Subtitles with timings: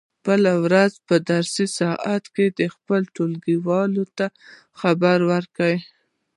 [0.03, 4.25] د بلې ورځې په درسي ساعت کې دې خپلو ټولګیوالو ته
[4.79, 5.77] خبرې وکړي.